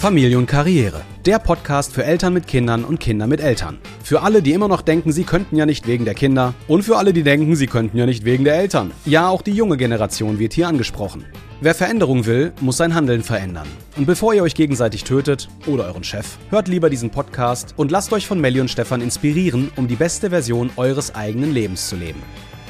Familie 0.00 0.38
und 0.38 0.46
Karriere. 0.46 1.02
Der 1.26 1.38
Podcast 1.38 1.92
für 1.92 2.04
Eltern 2.04 2.32
mit 2.32 2.46
Kindern 2.46 2.84
und 2.84 3.00
Kinder 3.00 3.26
mit 3.26 3.38
Eltern. 3.38 3.76
Für 4.02 4.22
alle, 4.22 4.40
die 4.40 4.54
immer 4.54 4.66
noch 4.66 4.80
denken, 4.80 5.12
sie 5.12 5.24
könnten 5.24 5.56
ja 5.56 5.66
nicht 5.66 5.86
wegen 5.86 6.06
der 6.06 6.14
Kinder. 6.14 6.54
Und 6.68 6.84
für 6.84 6.96
alle, 6.96 7.12
die 7.12 7.22
denken, 7.22 7.54
sie 7.54 7.66
könnten 7.66 7.98
ja 7.98 8.06
nicht 8.06 8.24
wegen 8.24 8.44
der 8.44 8.54
Eltern. 8.54 8.92
Ja, 9.04 9.28
auch 9.28 9.42
die 9.42 9.52
junge 9.52 9.76
Generation 9.76 10.38
wird 10.38 10.54
hier 10.54 10.68
angesprochen. 10.68 11.26
Wer 11.60 11.74
Veränderung 11.74 12.24
will, 12.24 12.54
muss 12.62 12.78
sein 12.78 12.94
Handeln 12.94 13.22
verändern. 13.22 13.68
Und 13.98 14.06
bevor 14.06 14.32
ihr 14.32 14.42
euch 14.42 14.54
gegenseitig 14.54 15.04
tötet 15.04 15.50
oder 15.66 15.84
euren 15.84 16.02
Chef, 16.02 16.38
hört 16.48 16.68
lieber 16.68 16.88
diesen 16.88 17.10
Podcast 17.10 17.74
und 17.76 17.90
lasst 17.90 18.14
euch 18.14 18.26
von 18.26 18.40
Melli 18.40 18.62
und 18.62 18.70
Stefan 18.70 19.02
inspirieren, 19.02 19.70
um 19.76 19.86
die 19.86 19.96
beste 19.96 20.30
Version 20.30 20.70
eures 20.76 21.14
eigenen 21.14 21.52
Lebens 21.52 21.90
zu 21.90 21.96
leben. 21.96 22.22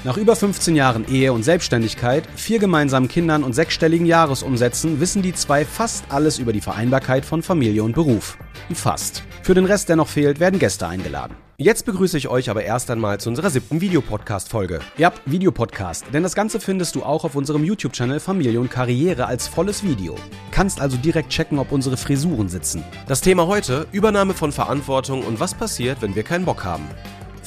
Nach 0.03 0.17
über 0.17 0.35
15 0.35 0.77
Jahren 0.77 1.07
Ehe 1.11 1.31
und 1.31 1.43
Selbstständigkeit, 1.43 2.27
vier 2.35 2.59
gemeinsamen 2.59 3.07
Kindern 3.07 3.45
und 3.45 3.53
sechsstelligen 3.53 4.07
Jahresumsätzen 4.07 4.99
wissen 4.99 5.21
die 5.21 5.35
zwei 5.35 5.67
fast 5.67 6.07
alles 6.09 6.39
über 6.39 6.55
die 6.55 6.63
Vereinbarkeit 6.63 7.27
von 7.27 7.43
Familie 7.43 7.85
und 7.85 7.95
Beruf. 7.95 8.39
Fast. 8.73 9.23
Für 9.43 9.53
den 9.53 9.67
Rest, 9.67 9.91
der 9.91 9.97
noch 9.97 10.09
fehlt, 10.09 10.41
werden 10.41 10.59
Gäste 10.59 10.89
eingeladen. 10.89 11.37
Jetzt 11.59 11.85
begrüße 11.85 12.17
ich 12.17 12.29
euch 12.29 12.49
aber 12.49 12.65
erst 12.65 12.91
einmal 12.91 13.21
zu 13.21 13.29
unserer 13.29 13.51
siebten 13.51 13.83
Videopodcast-Folge. 13.83 14.81
Ja, 14.97 15.13
Videopodcast, 15.27 16.07
denn 16.15 16.23
das 16.23 16.35
Ganze 16.35 16.61
findest 16.61 16.95
du 16.95 17.03
auch 17.03 17.25
auf 17.25 17.35
unserem 17.35 17.63
YouTube-Channel 17.63 18.21
Familie 18.21 18.59
und 18.59 18.71
Karriere 18.71 19.27
als 19.27 19.49
volles 19.49 19.85
Video. 19.85 20.15
Kannst 20.51 20.81
also 20.81 20.97
direkt 20.97 21.29
checken, 21.29 21.59
ob 21.59 21.73
unsere 21.73 21.99
Frisuren 21.99 22.49
sitzen. 22.49 22.83
Das 23.07 23.21
Thema 23.21 23.47
heute, 23.47 23.87
Übernahme 23.93 24.33
von 24.33 24.51
Verantwortung 24.51 25.23
und 25.25 25.41
was 25.41 25.53
passiert, 25.53 26.01
wenn 26.01 26.15
wir 26.15 26.23
keinen 26.23 26.47
Bock 26.47 26.65
haben. 26.65 26.89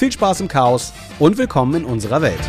Viel 0.04 0.12
Spaß 0.12 0.42
im 0.42 0.50
Chaos 0.50 0.92
und 1.18 1.38
willkommen 1.38 1.76
in 1.76 1.86
unserer 1.86 2.22
Welt. 2.22 2.42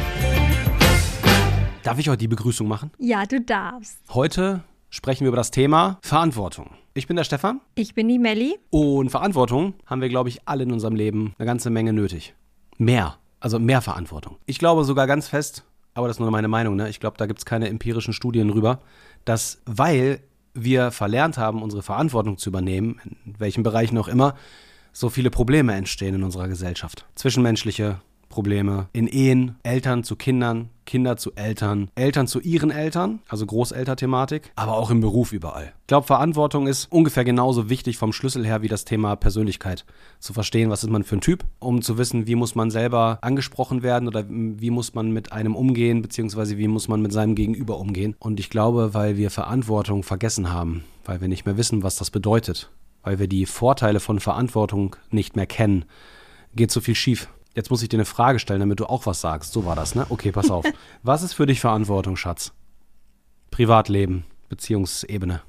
Darf 1.84 2.00
ich 2.00 2.08
heute 2.08 2.18
die 2.18 2.26
Begrüßung 2.26 2.66
machen? 2.66 2.90
Ja, 2.98 3.26
du 3.26 3.40
darfst. 3.40 3.98
Heute 4.12 4.64
sprechen 4.90 5.20
wir 5.20 5.28
über 5.28 5.36
das 5.36 5.52
Thema 5.52 6.00
Verantwortung. 6.02 6.70
Ich 6.94 7.06
bin 7.06 7.14
der 7.14 7.22
Stefan 7.22 7.60
Ich 7.76 7.94
bin 7.94 8.08
die 8.08 8.18
Melli. 8.18 8.58
und 8.70 9.10
Verantwortung 9.10 9.74
haben 9.86 10.00
wir, 10.00 10.08
glaube 10.08 10.30
ich, 10.30 10.40
alle 10.48 10.64
in 10.64 10.72
unserem 10.72 10.96
Leben 10.96 11.32
eine 11.38 11.46
ganze 11.46 11.70
Menge 11.70 11.92
nötig. 11.92 12.34
Mehr, 12.76 13.18
also 13.38 13.60
mehr 13.60 13.82
Verantwortung. 13.82 14.36
Ich 14.46 14.58
glaube 14.58 14.82
sogar 14.82 15.06
ganz 15.06 15.28
fest, 15.28 15.62
aber 15.94 16.08
das 16.08 16.16
ist 16.16 16.20
nur 16.20 16.32
meine 16.32 16.48
Meinung, 16.48 16.74
ne? 16.74 16.88
ich 16.88 16.98
glaube, 16.98 17.18
da 17.18 17.26
gibt 17.26 17.38
es 17.38 17.44
keine 17.44 17.68
empirischen 17.68 18.14
Studien 18.14 18.48
drüber, 18.48 18.80
dass 19.24 19.62
weil 19.64 20.18
wir 20.54 20.90
verlernt 20.90 21.38
haben, 21.38 21.62
unsere 21.62 21.84
Verantwortung 21.84 22.36
zu 22.36 22.50
übernehmen, 22.50 23.00
in 23.24 23.38
welchen 23.38 23.62
Bereichen 23.62 23.96
auch 23.96 24.08
immer, 24.08 24.34
so 24.94 25.10
viele 25.10 25.30
Probleme 25.30 25.74
entstehen 25.74 26.14
in 26.14 26.22
unserer 26.22 26.48
Gesellschaft. 26.48 27.04
Zwischenmenschliche 27.16 28.00
Probleme 28.28 28.88
in 28.92 29.06
Ehen, 29.06 29.56
Eltern 29.62 30.02
zu 30.02 30.16
Kindern, 30.16 30.70
Kinder 30.86 31.16
zu 31.16 31.32
Eltern, 31.36 31.88
Eltern 31.94 32.26
zu 32.26 32.40
ihren 32.40 32.72
Eltern, 32.72 33.20
also 33.28 33.46
Großelterthematik, 33.46 34.50
aber 34.56 34.76
auch 34.76 34.90
im 34.90 35.00
Beruf 35.00 35.32
überall. 35.32 35.72
Ich 35.82 35.86
glaube, 35.86 36.06
Verantwortung 36.06 36.66
ist 36.66 36.90
ungefähr 36.90 37.24
genauso 37.24 37.70
wichtig 37.70 37.96
vom 37.96 38.12
Schlüssel 38.12 38.44
her 38.44 38.62
wie 38.62 38.68
das 38.68 38.84
Thema 38.84 39.14
Persönlichkeit. 39.14 39.84
Zu 40.18 40.32
verstehen, 40.32 40.68
was 40.68 40.82
ist 40.82 40.90
man 40.90 41.04
für 41.04 41.16
ein 41.16 41.20
Typ, 41.20 41.44
um 41.60 41.80
zu 41.80 41.96
wissen, 41.96 42.26
wie 42.26 42.34
muss 42.34 42.56
man 42.56 42.72
selber 42.72 43.18
angesprochen 43.20 43.82
werden 43.82 44.08
oder 44.08 44.24
wie 44.28 44.70
muss 44.70 44.94
man 44.94 45.12
mit 45.12 45.32
einem 45.32 45.54
umgehen, 45.54 46.02
beziehungsweise 46.02 46.58
wie 46.58 46.68
muss 46.68 46.88
man 46.88 47.02
mit 47.02 47.12
seinem 47.12 47.36
Gegenüber 47.36 47.78
umgehen. 47.78 48.16
Und 48.18 48.40
ich 48.40 48.50
glaube, 48.50 48.94
weil 48.94 49.16
wir 49.16 49.30
Verantwortung 49.30 50.02
vergessen 50.02 50.52
haben, 50.52 50.82
weil 51.04 51.20
wir 51.20 51.28
nicht 51.28 51.46
mehr 51.46 51.56
wissen, 51.56 51.84
was 51.84 51.96
das 51.96 52.10
bedeutet, 52.10 52.70
weil 53.04 53.18
wir 53.18 53.28
die 53.28 53.46
Vorteile 53.46 54.00
von 54.00 54.18
Verantwortung 54.18 54.96
nicht 55.10 55.36
mehr 55.36 55.46
kennen, 55.46 55.84
geht 56.54 56.70
so 56.70 56.80
viel 56.80 56.94
schief. 56.94 57.28
Jetzt 57.54 57.70
muss 57.70 57.82
ich 57.82 57.88
dir 57.88 57.98
eine 57.98 58.04
Frage 58.04 58.40
stellen, 58.40 58.60
damit 58.60 58.80
du 58.80 58.86
auch 58.86 59.06
was 59.06 59.20
sagst. 59.20 59.52
So 59.52 59.64
war 59.64 59.76
das, 59.76 59.94
ne? 59.94 60.06
Okay, 60.08 60.32
pass 60.32 60.50
auf. 60.50 60.64
Was 61.04 61.22
ist 61.22 61.34
für 61.34 61.46
dich 61.46 61.60
Verantwortung, 61.60 62.16
Schatz? 62.16 62.52
Privatleben, 63.52 64.24
Beziehungsebene. 64.48 65.42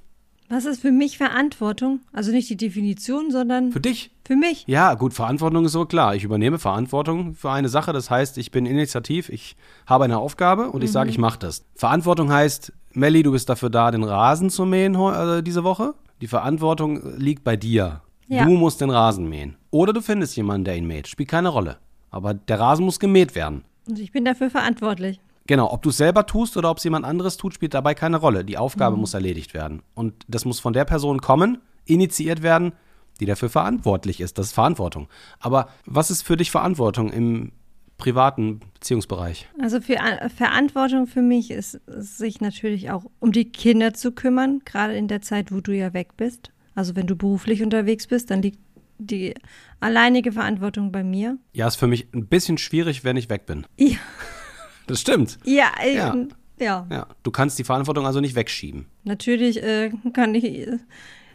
Was 0.50 0.66
ist 0.66 0.82
für 0.82 0.92
mich 0.92 1.18
Verantwortung? 1.18 2.02
Also 2.14 2.32
nicht 2.32 2.50
die 2.50 2.58
Definition, 2.58 3.32
sondern 3.32 3.72
Für 3.72 3.80
dich? 3.80 4.12
für 4.26 4.36
mich. 4.36 4.64
Ja, 4.68 4.94
gut, 4.94 5.14
Verantwortung 5.14 5.66
ist 5.66 5.72
so 5.72 5.86
klar. 5.86 6.16
Ich 6.16 6.24
übernehme 6.24 6.60
Verantwortung 6.60 7.34
für 7.34 7.52
eine 7.52 7.70
Sache. 7.70 7.94
Das 7.94 8.10
heißt, 8.12 8.38
ich 8.38 8.52
bin 8.52 8.66
initiativ, 8.66 9.30
ich 9.30 9.56
habe 9.88 10.03
eine 10.03 10.18
Aufgabe 10.18 10.69
und 10.69 10.84
ich 10.84 10.92
sage, 10.92 11.09
ich 11.09 11.18
mache 11.18 11.40
das. 11.40 11.66
Verantwortung 11.75 12.31
heißt, 12.31 12.72
Melli, 12.94 13.24
du 13.24 13.31
bist 13.31 13.50
dafür 13.50 13.69
da, 13.69 13.92
den 13.92 14.03
Rasen 14.03 14.50
zu 14.50 14.66
mähen 14.66 14.96
äh, 14.96 15.42
diese 15.44 15.64
Woche. 15.64 15.94
Die 16.22 16.28
Verantwortung 16.28 17.18
liegt 17.18 17.44
bei 17.44 17.58
dir. 17.58 18.02
Ja. 18.28 18.46
Du 18.46 18.52
musst 18.52 18.81
den 18.81 18.90
Rasen 18.90 19.28
mähen. 19.28 19.56
Oder 19.69 19.94
du 19.94 20.02
findest 20.02 20.36
jemanden, 20.38 20.66
der 20.66 20.78
ihn 20.78 20.88
mäht. 20.88 21.08
Spielt 21.08 21.30
keine 21.30 21.50
Rolle. 21.50 21.78
Aber 22.09 22.34
der 22.34 22.59
Rasen 22.59 22.86
muss 22.86 23.00
gemäht 23.00 23.36
werden. 23.36 23.64
Und 23.88 24.00
ich 24.00 24.12
bin 24.12 24.25
dafür 24.25 24.50
verantwortlich. 24.50 25.19
Genau, 25.47 25.72
ob 25.72 25.83
du 25.83 25.89
es 25.89 25.97
selber 25.97 26.25
tust 26.25 26.57
oder 26.57 26.72
ob 26.72 26.78
es 26.78 26.83
jemand 26.83 27.06
anderes 27.06 27.38
tut, 27.38 27.53
spielt 27.53 27.73
dabei 27.73 27.94
keine 27.94 28.17
Rolle. 28.17 28.44
Die 28.44 28.57
Aufgabe 28.57 28.97
muss 28.97 29.13
erledigt 29.13 29.53
werden. 29.53 29.83
Und 29.94 30.13
das 30.28 30.45
muss 30.45 30.59
von 30.59 30.73
der 30.73 30.85
Person 30.85 31.22
kommen, 31.22 31.59
initiiert 31.85 32.41
werden, 32.41 32.73
die 33.19 33.25
dafür 33.25 33.50
verantwortlich 33.50 34.22
ist. 34.22 34.38
Das 34.38 34.47
ist 34.47 34.53
Verantwortung. 34.53 35.07
Aber 35.39 35.69
was 35.85 36.09
ist 36.09 36.23
für 36.23 36.35
dich 36.35 36.50
Verantwortung 36.50 37.11
im 37.11 37.51
privaten 37.97 38.59
Beziehungsbereich? 38.73 39.47
Also 39.61 39.81
für 39.81 39.95
äh, 39.95 40.29
Verantwortung 40.29 41.07
für 41.07 41.22
mich 41.22 41.51
ist 41.51 41.79
es, 41.85 42.17
sich 42.17 42.41
natürlich 42.41 42.89
auch 42.89 43.06
um 43.19 43.31
die 43.31 43.51
Kinder 43.51 43.94
zu 43.94 44.12
kümmern, 44.12 44.62
gerade 44.66 44.95
in 44.95 45.07
der 45.07 45.22
Zeit, 45.22 45.51
wo 45.51 45.62
du 45.62 45.75
ja 45.75 45.94
weg 45.94 46.17
bist. 46.17 46.51
Also 46.73 46.95
wenn 46.95 47.07
du 47.07 47.16
beruflich 47.16 47.63
unterwegs 47.63 48.07
bist, 48.07 48.31
dann 48.31 48.41
liegt 48.41 48.59
die 48.97 49.33
alleinige 49.79 50.31
Verantwortung 50.31 50.91
bei 50.91 51.03
mir. 51.03 51.38
Ja, 51.53 51.67
ist 51.67 51.75
für 51.75 51.88
mich 51.88 52.07
ein 52.13 52.27
bisschen 52.27 52.57
schwierig, 52.57 53.03
wenn 53.03 53.17
ich 53.17 53.29
weg 53.29 53.45
bin. 53.45 53.66
Ja, 53.77 53.97
Das 54.88 55.01
stimmt. 55.01 55.38
ja, 55.44 55.72
äh, 55.84 55.96
Ja. 55.96 56.16
ja. 56.59 56.88
Ja, 56.91 57.07
du 57.23 57.31
kannst 57.31 57.57
die 57.59 57.63
Verantwortung 57.63 58.06
also 58.06 58.19
nicht 58.22 58.35
wegschieben. 58.35 58.85
Natürlich 59.03 59.62
äh, 59.63 59.91
kann 60.13 60.34
ich 60.35 60.44
äh, 60.46 60.78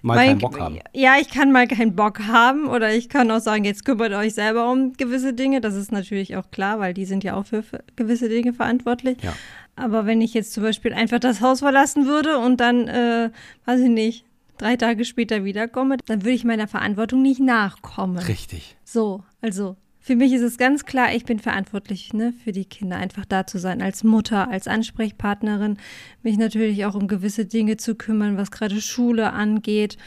Mal 0.02 0.14
Mein- 0.16 0.28
keinen 0.28 0.38
Bock 0.38 0.58
haben. 0.58 0.78
Ja, 0.94 1.16
ich 1.20 1.28
kann 1.28 1.52
mal 1.52 1.66
keinen 1.68 1.94
Bock 1.94 2.20
haben 2.20 2.66
oder 2.68 2.94
ich 2.94 3.10
kann 3.10 3.30
auch 3.30 3.40
sagen, 3.40 3.64
jetzt 3.64 3.84
kümmert 3.84 4.12
euch 4.14 4.32
selber 4.32 4.70
um 4.72 4.94
gewisse 4.94 5.34
Dinge. 5.34 5.60
Das 5.60 5.74
ist 5.74 5.92
natürlich 5.92 6.36
auch 6.36 6.50
klar, 6.50 6.78
weil 6.78 6.94
die 6.94 7.04
sind 7.04 7.22
ja 7.22 7.34
auch 7.34 7.44
für 7.44 7.62
für 7.62 7.84
gewisse 7.96 8.30
Dinge 8.30 8.54
verantwortlich. 8.54 9.18
Ja. 9.22 9.34
Aber 9.76 10.06
wenn 10.06 10.22
ich 10.22 10.32
jetzt 10.32 10.54
zum 10.54 10.62
Beispiel 10.62 10.94
einfach 10.94 11.18
das 11.18 11.42
Haus 11.42 11.58
verlassen 11.58 12.06
würde 12.06 12.38
und 12.38 12.60
dann, 12.60 12.88
äh, 12.88 13.30
weiß 13.66 13.80
ich 13.80 13.90
nicht, 13.90 14.24
drei 14.56 14.76
Tage 14.76 15.04
später 15.04 15.44
wiederkomme, 15.44 15.98
dann 16.06 16.22
würde 16.22 16.30
ich 16.34 16.44
meiner 16.44 16.66
Verantwortung 16.66 17.20
nicht 17.20 17.40
nachkommen. 17.40 18.16
Richtig. 18.18 18.76
So, 18.84 19.22
also 19.42 19.76
für 20.02 20.16
mich 20.16 20.32
ist 20.32 20.42
es 20.42 20.56
ganz 20.56 20.86
klar, 20.86 21.14
ich 21.14 21.24
bin 21.24 21.38
verantwortlich 21.38 22.14
ne, 22.14 22.32
für 22.42 22.52
die 22.52 22.64
Kinder, 22.64 22.96
einfach 22.96 23.26
da 23.26 23.46
zu 23.46 23.58
sein, 23.58 23.82
als 23.82 24.02
Mutter, 24.02 24.50
als 24.50 24.66
Ansprechpartnerin, 24.66 25.76
mich 26.22 26.38
natürlich 26.38 26.86
auch 26.86 26.94
um 26.94 27.06
gewisse 27.06 27.44
Dinge 27.44 27.76
zu 27.76 27.94
kümmern, 27.94 28.38
was 28.38 28.50
gerade 28.50 28.80
Schule 28.80 29.32
angeht, 29.32 29.98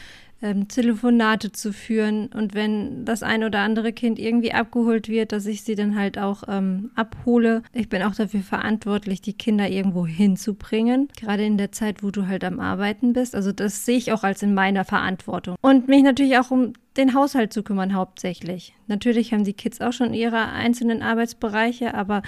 ähm, 0.44 0.68
Telefonate 0.68 1.52
zu 1.52 1.72
führen 1.72 2.26
und 2.26 2.54
wenn 2.54 3.06
das 3.06 3.22
ein 3.22 3.42
oder 3.44 3.60
andere 3.60 3.94
Kind 3.94 4.18
irgendwie 4.18 4.52
abgeholt 4.52 5.08
wird, 5.08 5.32
dass 5.32 5.46
ich 5.46 5.62
sie 5.62 5.74
dann 5.74 5.96
halt 5.98 6.18
auch 6.18 6.42
ähm, 6.48 6.90
abhole. 6.94 7.62
Ich 7.72 7.88
bin 7.88 8.02
auch 8.02 8.14
dafür 8.14 8.42
verantwortlich, 8.42 9.22
die 9.22 9.32
Kinder 9.32 9.68
irgendwo 9.68 10.06
hinzubringen, 10.06 11.08
gerade 11.18 11.44
in 11.44 11.56
der 11.56 11.72
Zeit, 11.72 12.02
wo 12.02 12.10
du 12.10 12.26
halt 12.26 12.44
am 12.44 12.60
Arbeiten 12.60 13.14
bist. 13.14 13.34
Also 13.34 13.52
das 13.52 13.86
sehe 13.86 13.96
ich 13.96 14.12
auch 14.12 14.22
als 14.22 14.42
in 14.42 14.52
meiner 14.52 14.84
Verantwortung. 14.84 15.56
Und 15.62 15.88
mich 15.88 16.02
natürlich 16.02 16.36
auch 16.36 16.50
um 16.50 16.74
den 16.98 17.14
Haushalt 17.14 17.52
zu 17.52 17.62
kümmern 17.62 17.94
hauptsächlich. 17.94 18.74
Natürlich 18.86 19.32
haben 19.32 19.44
die 19.44 19.54
Kids 19.54 19.80
auch 19.80 19.92
schon 19.92 20.12
ihre 20.12 20.50
einzelnen 20.50 21.02
Arbeitsbereiche, 21.02 21.94
aber 21.94 22.22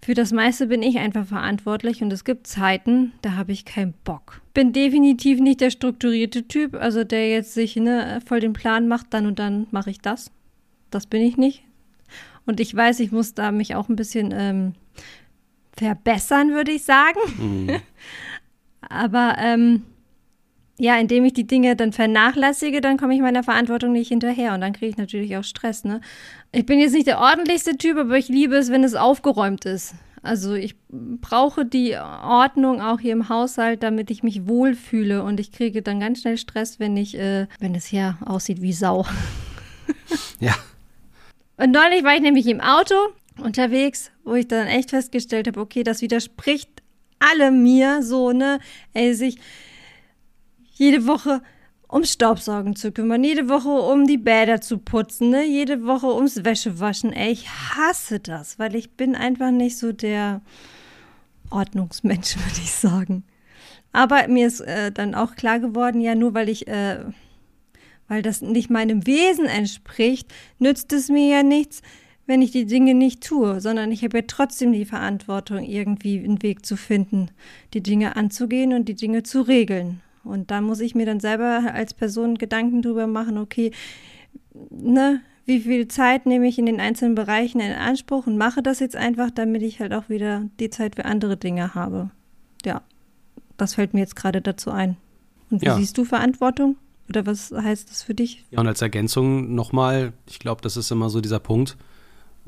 für 0.00 0.14
das 0.14 0.32
meiste 0.32 0.68
bin 0.68 0.82
ich 0.82 0.98
einfach 0.98 1.26
verantwortlich 1.26 2.02
und 2.02 2.12
es 2.12 2.24
gibt 2.24 2.46
Zeiten, 2.46 3.12
da 3.22 3.32
habe 3.32 3.52
ich 3.52 3.64
keinen 3.64 3.94
Bock. 4.04 4.40
Bin 4.54 4.72
definitiv 4.72 5.40
nicht 5.40 5.60
der 5.60 5.70
strukturierte 5.70 6.46
Typ, 6.46 6.74
also 6.74 7.04
der 7.04 7.28
jetzt 7.30 7.54
sich 7.54 7.76
ne, 7.76 8.20
voll 8.24 8.40
den 8.40 8.52
Plan 8.52 8.88
macht, 8.88 9.06
dann 9.10 9.26
und 9.26 9.38
dann 9.38 9.66
mache 9.70 9.90
ich 9.90 10.00
das. 10.00 10.30
Das 10.90 11.06
bin 11.06 11.22
ich 11.22 11.36
nicht. 11.36 11.64
Und 12.46 12.60
ich 12.60 12.74
weiß, 12.74 13.00
ich 13.00 13.12
muss 13.12 13.34
da 13.34 13.52
mich 13.52 13.74
auch 13.74 13.88
ein 13.88 13.96
bisschen 13.96 14.32
ähm, 14.32 14.72
verbessern, 15.76 16.52
würde 16.52 16.72
ich 16.72 16.84
sagen. 16.84 17.18
Mhm. 17.38 17.80
Aber 18.88 19.36
ähm, 19.38 19.82
ja, 20.78 20.98
indem 20.98 21.24
ich 21.24 21.32
die 21.32 21.46
Dinge 21.46 21.74
dann 21.74 21.92
vernachlässige, 21.92 22.80
dann 22.80 22.96
komme 22.96 23.14
ich 23.14 23.20
meiner 23.20 23.42
Verantwortung 23.42 23.92
nicht 23.92 24.08
hinterher 24.08 24.54
und 24.54 24.60
dann 24.60 24.72
kriege 24.72 24.90
ich 24.90 24.96
natürlich 24.96 25.36
auch 25.36 25.44
Stress. 25.44 25.84
Ne? 25.84 26.00
Ich 26.52 26.66
bin 26.66 26.78
jetzt 26.78 26.94
nicht 26.94 27.08
der 27.08 27.18
ordentlichste 27.18 27.76
Typ, 27.76 27.98
aber 27.98 28.16
ich 28.16 28.28
liebe 28.28 28.56
es, 28.56 28.70
wenn 28.70 28.84
es 28.84 28.94
aufgeräumt 28.94 29.64
ist. 29.64 29.94
Also 30.22 30.54
ich 30.54 30.76
brauche 30.90 31.64
die 31.64 31.96
Ordnung 31.96 32.80
auch 32.80 33.00
hier 33.00 33.12
im 33.12 33.28
Haushalt, 33.28 33.82
damit 33.82 34.10
ich 34.10 34.22
mich 34.22 34.46
wohlfühle 34.46 35.22
und 35.22 35.40
ich 35.40 35.52
kriege 35.52 35.82
dann 35.82 36.00
ganz 36.00 36.20
schnell 36.20 36.38
Stress, 36.38 36.78
wenn 36.78 36.96
ich, 36.96 37.16
äh, 37.16 37.46
wenn 37.60 37.74
es 37.74 37.86
hier 37.86 38.18
aussieht 38.24 38.62
wie 38.62 38.72
Sau. 38.72 39.04
Ja. 40.40 40.54
Und 41.56 41.72
neulich 41.72 42.04
war 42.04 42.14
ich 42.14 42.20
nämlich 42.20 42.46
im 42.46 42.60
Auto 42.60 42.94
unterwegs, 43.42 44.10
wo 44.24 44.34
ich 44.34 44.46
dann 44.46 44.66
echt 44.68 44.90
festgestellt 44.90 45.48
habe, 45.48 45.60
okay, 45.60 45.82
das 45.82 46.00
widerspricht 46.02 46.70
alle 47.18 47.50
mir 47.50 48.02
so, 48.02 48.32
ne? 48.32 48.60
Ey, 48.94 49.14
sich 49.14 49.38
jede 50.78 51.06
Woche 51.06 51.42
ums 51.90 52.12
Staubsaugen 52.12 52.76
zu 52.76 52.92
kümmern, 52.92 53.24
jede 53.24 53.48
Woche 53.48 53.68
um 53.68 54.06
die 54.06 54.18
Bäder 54.18 54.60
zu 54.60 54.78
putzen, 54.78 55.30
ne? 55.30 55.44
jede 55.46 55.84
Woche 55.84 56.14
ums 56.14 56.44
Wäschewaschen. 56.44 57.12
Ey, 57.12 57.32
ich 57.32 57.48
hasse 57.48 58.20
das, 58.20 58.58
weil 58.58 58.74
ich 58.74 58.92
bin 58.92 59.14
einfach 59.14 59.50
nicht 59.50 59.78
so 59.78 59.92
der 59.92 60.42
Ordnungsmensch, 61.50 62.36
würde 62.46 62.60
ich 62.62 62.72
sagen. 62.72 63.24
Aber 63.92 64.28
mir 64.28 64.46
ist 64.46 64.60
äh, 64.60 64.92
dann 64.92 65.14
auch 65.14 65.34
klar 65.34 65.60
geworden, 65.60 66.00
ja, 66.00 66.14
nur 66.14 66.34
weil 66.34 66.48
ich 66.48 66.68
äh, 66.68 67.04
weil 68.08 68.22
das 68.22 68.40
nicht 68.40 68.70
meinem 68.70 69.06
Wesen 69.06 69.46
entspricht, 69.46 70.32
nützt 70.58 70.92
es 70.92 71.08
mir 71.08 71.28
ja 71.28 71.42
nichts, 71.42 71.82
wenn 72.26 72.42
ich 72.42 72.50
die 72.50 72.66
Dinge 72.66 72.94
nicht 72.94 73.22
tue, 73.22 73.60
sondern 73.60 73.92
ich 73.92 74.02
habe 74.02 74.18
ja 74.18 74.24
trotzdem 74.26 74.72
die 74.72 74.84
Verantwortung, 74.84 75.64
irgendwie 75.64 76.18
einen 76.18 76.42
Weg 76.42 76.66
zu 76.66 76.76
finden, 76.76 77.30
die 77.74 77.82
Dinge 77.82 78.16
anzugehen 78.16 78.72
und 78.72 78.88
die 78.88 78.94
Dinge 78.94 79.22
zu 79.22 79.42
regeln. 79.42 80.00
Und 80.28 80.50
da 80.50 80.60
muss 80.60 80.80
ich 80.80 80.94
mir 80.94 81.06
dann 81.06 81.20
selber 81.20 81.72
als 81.72 81.94
Person 81.94 82.36
Gedanken 82.36 82.82
drüber 82.82 83.06
machen, 83.06 83.38
okay, 83.38 83.72
ne, 84.70 85.20
wie 85.46 85.60
viel 85.60 85.88
Zeit 85.88 86.26
nehme 86.26 86.46
ich 86.46 86.58
in 86.58 86.66
den 86.66 86.80
einzelnen 86.80 87.14
Bereichen 87.14 87.60
in 87.60 87.72
Anspruch 87.72 88.26
und 88.26 88.36
mache 88.36 88.62
das 88.62 88.80
jetzt 88.80 88.96
einfach, 88.96 89.30
damit 89.30 89.62
ich 89.62 89.80
halt 89.80 89.94
auch 89.94 90.10
wieder 90.10 90.44
die 90.60 90.68
Zeit 90.68 90.96
für 90.96 91.06
andere 91.06 91.38
Dinge 91.38 91.74
habe. 91.74 92.10
Ja, 92.64 92.82
das 93.56 93.74
fällt 93.74 93.94
mir 93.94 94.00
jetzt 94.00 94.16
gerade 94.16 94.42
dazu 94.42 94.70
ein. 94.70 94.98
Und 95.50 95.62
wie 95.62 95.66
ja. 95.66 95.76
siehst 95.76 95.96
du 95.96 96.04
Verantwortung? 96.04 96.76
Oder 97.08 97.24
was 97.24 97.50
heißt 97.50 97.90
das 97.90 98.02
für 98.02 98.14
dich? 98.14 98.44
Ja, 98.50 98.60
und 98.60 98.66
als 98.66 98.82
Ergänzung 98.82 99.54
nochmal, 99.54 100.12
ich 100.28 100.38
glaube, 100.38 100.60
das 100.60 100.76
ist 100.76 100.90
immer 100.90 101.08
so 101.08 101.22
dieser 101.22 101.40
Punkt, 101.40 101.78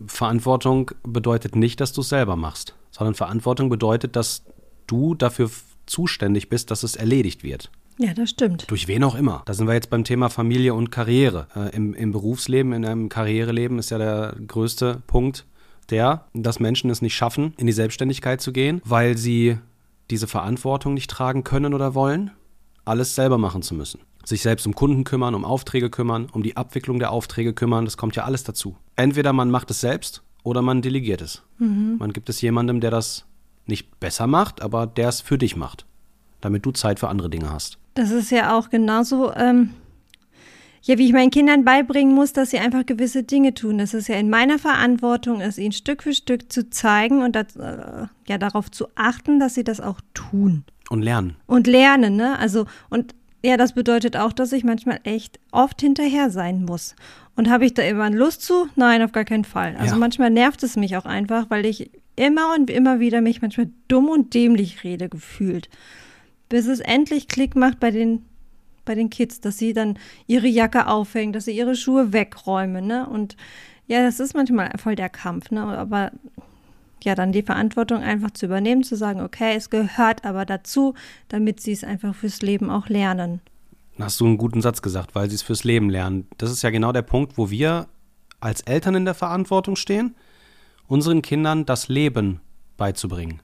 Verantwortung 0.06 0.90
bedeutet 1.02 1.56
nicht, 1.56 1.80
dass 1.80 1.94
du 1.94 2.02
es 2.02 2.10
selber 2.10 2.36
machst, 2.36 2.74
sondern 2.90 3.14
Verantwortung 3.14 3.70
bedeutet, 3.70 4.16
dass 4.16 4.44
du 4.86 5.14
dafür 5.14 5.50
zuständig 5.90 6.48
bist, 6.48 6.70
dass 6.70 6.82
es 6.82 6.96
erledigt 6.96 7.42
wird. 7.42 7.70
Ja, 7.98 8.14
das 8.14 8.30
stimmt. 8.30 8.70
Durch 8.70 8.88
wen 8.88 9.04
auch 9.04 9.14
immer. 9.14 9.42
Da 9.44 9.52
sind 9.52 9.66
wir 9.66 9.74
jetzt 9.74 9.90
beim 9.90 10.04
Thema 10.04 10.30
Familie 10.30 10.72
und 10.74 10.90
Karriere. 10.90 11.48
Äh, 11.54 11.76
im, 11.76 11.92
Im 11.92 12.12
Berufsleben, 12.12 12.72
in 12.72 12.84
einem 12.84 13.08
Karriereleben 13.08 13.78
ist 13.78 13.90
ja 13.90 13.98
der 13.98 14.36
größte 14.46 15.02
Punkt 15.06 15.46
der, 15.90 16.24
dass 16.32 16.60
Menschen 16.60 16.88
es 16.88 17.02
nicht 17.02 17.14
schaffen, 17.14 17.52
in 17.58 17.66
die 17.66 17.72
Selbstständigkeit 17.72 18.40
zu 18.40 18.52
gehen, 18.52 18.80
weil 18.84 19.18
sie 19.18 19.58
diese 20.08 20.28
Verantwortung 20.28 20.94
nicht 20.94 21.10
tragen 21.10 21.44
können 21.44 21.74
oder 21.74 21.94
wollen, 21.94 22.30
alles 22.84 23.14
selber 23.14 23.38
machen 23.38 23.62
zu 23.62 23.74
müssen 23.74 24.00
sich 24.24 24.42
selbst 24.42 24.66
um 24.66 24.74
Kunden 24.74 25.04
kümmern, 25.04 25.34
um 25.34 25.44
Aufträge 25.44 25.90
kümmern, 25.90 26.28
um 26.32 26.42
die 26.42 26.56
Abwicklung 26.56 26.98
der 26.98 27.10
Aufträge 27.10 27.52
kümmern. 27.52 27.84
Das 27.84 27.96
kommt 27.96 28.16
ja 28.16 28.24
alles 28.24 28.44
dazu. 28.44 28.76
Entweder 28.96 29.32
man 29.32 29.50
macht 29.50 29.70
es 29.70 29.80
selbst 29.80 30.22
oder 30.42 30.62
man 30.62 30.82
delegiert 30.82 31.22
es. 31.22 31.42
Mhm. 31.58 31.96
Man 31.98 32.12
gibt 32.12 32.28
es 32.28 32.40
jemandem, 32.40 32.80
der 32.80 32.90
das 32.90 33.26
nicht 33.70 34.00
besser 34.00 34.26
macht, 34.26 34.62
aber 34.62 34.86
der 34.86 35.08
es 35.08 35.20
für 35.20 35.38
dich 35.38 35.56
macht, 35.56 35.86
damit 36.40 36.66
du 36.66 36.72
Zeit 36.72 37.00
für 37.00 37.08
andere 37.08 37.30
Dinge 37.30 37.50
hast. 37.50 37.78
Das 37.94 38.10
ist 38.10 38.30
ja 38.30 38.56
auch 38.56 38.70
genauso, 38.70 39.32
ähm, 39.34 39.70
ja, 40.82 40.98
wie 40.98 41.06
ich 41.06 41.12
meinen 41.12 41.30
Kindern 41.30 41.64
beibringen 41.64 42.14
muss, 42.14 42.32
dass 42.32 42.50
sie 42.50 42.58
einfach 42.58 42.86
gewisse 42.86 43.22
Dinge 43.22 43.54
tun. 43.54 43.78
Das 43.78 43.94
ist 43.94 44.08
ja 44.08 44.16
in 44.16 44.30
meiner 44.30 44.58
Verantwortung, 44.58 45.40
es 45.40 45.58
ihnen 45.58 45.72
Stück 45.72 46.02
für 46.02 46.14
Stück 46.14 46.50
zu 46.50 46.70
zeigen 46.70 47.22
und 47.22 47.36
das, 47.36 47.56
äh, 47.56 48.06
ja 48.28 48.38
darauf 48.38 48.70
zu 48.70 48.86
achten, 48.94 49.40
dass 49.40 49.54
sie 49.54 49.64
das 49.64 49.80
auch 49.80 50.00
tun. 50.14 50.64
Und 50.88 51.02
lernen. 51.02 51.36
Und 51.46 51.66
lernen, 51.66 52.16
ne? 52.16 52.38
Also, 52.38 52.66
und 52.88 53.14
ja, 53.42 53.56
das 53.56 53.72
bedeutet 53.72 54.16
auch, 54.16 54.32
dass 54.32 54.52
ich 54.52 54.64
manchmal 54.64 55.00
echt 55.04 55.38
oft 55.50 55.80
hinterher 55.80 56.30
sein 56.30 56.64
muss. 56.64 56.94
Und 57.36 57.48
habe 57.48 57.64
ich 57.64 57.74
da 57.74 57.82
immer 57.82 58.10
Lust 58.10 58.42
zu? 58.42 58.68
Nein, 58.76 59.02
auf 59.02 59.12
gar 59.12 59.24
keinen 59.24 59.44
Fall. 59.44 59.76
Also 59.78 59.94
ja. 59.94 59.98
manchmal 59.98 60.30
nervt 60.30 60.62
es 60.62 60.76
mich 60.76 60.96
auch 60.96 61.06
einfach, 61.06 61.48
weil 61.48 61.64
ich 61.64 61.90
immer 62.16 62.54
und 62.54 62.70
immer 62.70 63.00
wieder 63.00 63.20
mich 63.20 63.42
manchmal 63.42 63.70
dumm 63.88 64.08
und 64.08 64.34
dämlich 64.34 64.84
rede 64.84 65.08
gefühlt. 65.08 65.68
Bis 66.48 66.66
es 66.66 66.80
endlich 66.80 67.28
Klick 67.28 67.56
macht 67.56 67.80
bei 67.80 67.90
den, 67.90 68.24
bei 68.84 68.94
den 68.94 69.10
Kids, 69.10 69.40
dass 69.40 69.58
sie 69.58 69.72
dann 69.72 69.98
ihre 70.26 70.48
Jacke 70.48 70.86
aufhängen, 70.86 71.32
dass 71.32 71.44
sie 71.44 71.56
ihre 71.56 71.76
Schuhe 71.76 72.12
wegräumen. 72.12 72.86
Ne? 72.86 73.08
Und 73.08 73.36
ja, 73.86 74.02
das 74.02 74.20
ist 74.20 74.34
manchmal 74.34 74.70
voll 74.76 74.96
der 74.96 75.08
Kampf. 75.08 75.50
Ne? 75.50 75.62
Aber 75.62 76.12
ja, 77.04 77.14
dann 77.14 77.32
die 77.32 77.42
Verantwortung 77.42 78.02
einfach 78.02 78.30
zu 78.32 78.46
übernehmen, 78.46 78.82
zu 78.82 78.96
sagen, 78.96 79.20
okay, 79.20 79.54
es 79.56 79.70
gehört 79.70 80.24
aber 80.24 80.44
dazu, 80.44 80.94
damit 81.28 81.60
sie 81.60 81.72
es 81.72 81.84
einfach 81.84 82.14
fürs 82.14 82.42
Leben 82.42 82.70
auch 82.70 82.88
lernen. 82.88 83.40
Hast 83.98 84.20
du 84.20 84.26
einen 84.26 84.38
guten 84.38 84.62
Satz 84.62 84.82
gesagt, 84.82 85.14
weil 85.14 85.28
sie 85.28 85.36
es 85.36 85.42
fürs 85.42 85.64
Leben 85.64 85.90
lernen. 85.90 86.26
Das 86.38 86.50
ist 86.50 86.62
ja 86.62 86.70
genau 86.70 86.92
der 86.92 87.02
Punkt, 87.02 87.36
wo 87.36 87.50
wir 87.50 87.88
als 88.40 88.62
Eltern 88.62 88.94
in 88.94 89.04
der 89.04 89.14
Verantwortung 89.14 89.76
stehen, 89.76 90.14
unseren 90.90 91.22
Kindern 91.22 91.66
das 91.66 91.88
Leben 91.88 92.40
beizubringen. 92.76 93.40